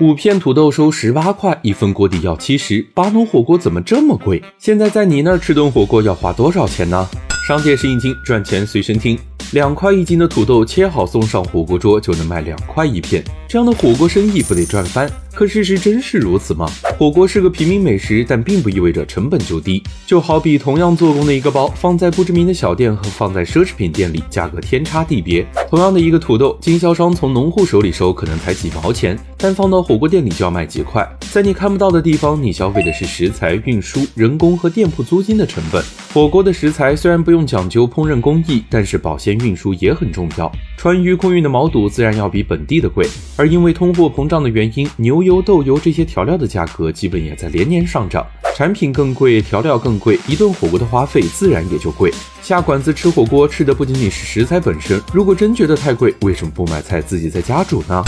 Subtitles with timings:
[0.00, 4.42] 五片土豆收十八块，一份锅底要七十，巴奴火锅怎么这么贵？
[4.58, 7.06] 现在在你那儿吃顿火锅要花多少钱呢？
[7.46, 9.18] 商界是一斤，赚钱随身听。
[9.52, 15.08] 两块一斤的土豆切好送上火锅桌就能卖两块一片，这样的火锅生意不得赚翻？
[15.32, 16.66] 可事实真是如此吗？
[16.98, 19.82] 火锅是个平民美食，但并不意味着成本就低。
[20.06, 25.46] 就好比同样做工的一个包，放在不知名的小店和放在奢侈品店里，价格天差地别。
[25.68, 31.06] 同样的一个土豆，经销商从农户手里收可能才几毛钱，但放到火锅店里就要卖几块。
[31.30, 35.84] 在你看不到的地方，你消费的是食材、运输、人工和店铺租金的成本。
[36.14, 40.50] 火锅的食材虽然不用讲究烹饪工艺，但是保鲜、运输也很重要。
[40.78, 48.26] 川渝空运的毛肚自然要比本地的贵，而因为通货膨胀的原因，牛油、豆油这些调料的价格基本也在连年上涨。
[48.56, 52.10] 产品更贵，调料更贵，一顿火锅的花费自然也就贵。
[52.40, 54.98] 下馆子吃火锅，吃的不仅仅是食材本身。
[55.12, 58.02] 如果真觉得太贵，为什么不买菜自己在家煮呢？